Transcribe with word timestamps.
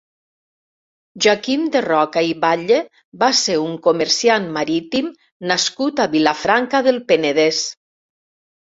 Joaquim 1.25 1.67
de 1.75 1.81
Roca 1.87 2.23
i 2.29 2.33
Batlle 2.47 2.79
va 3.25 3.31
ser 3.43 3.59
un 3.67 3.77
comerciant 3.91 4.51
marítim 4.59 5.15
nascut 5.55 6.05
a 6.05 6.11
Vilafranca 6.19 6.87
del 6.91 7.03
Penedès. 7.15 7.67